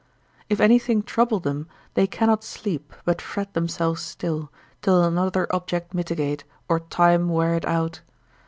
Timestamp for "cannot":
2.07-2.43